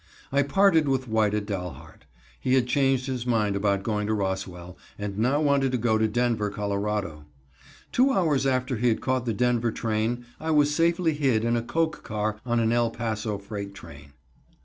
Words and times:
I 0.31 0.41
parted 0.41 0.87
with 0.87 1.07
White 1.07 1.35
at 1.35 1.45
Dalhart. 1.45 2.05
He 2.39 2.55
had 2.55 2.65
changed 2.65 3.05
his 3.05 3.27
mind 3.27 3.55
about 3.55 3.83
going 3.83 4.07
to 4.07 4.15
Roswell, 4.15 4.75
and 4.97 5.19
now 5.19 5.39
wanted 5.39 5.71
to 5.73 5.77
go 5.77 5.99
to 5.99 6.07
Denver, 6.07 6.49
Colo. 6.49 7.25
Two 7.91 8.11
hours 8.11 8.47
after 8.47 8.77
he 8.77 8.87
had 8.87 8.99
caught 8.99 9.27
the 9.27 9.31
Denver 9.35 9.71
train 9.71 10.25
I 10.39 10.49
was 10.49 10.73
safely 10.73 11.13
hid 11.13 11.45
in 11.45 11.55
a 11.55 11.61
coke 11.61 12.01
car 12.03 12.39
on 12.47 12.59
an 12.59 12.71
El 12.71 12.89
Paso 12.89 13.37
freight 13.37 13.75
train. 13.75 14.13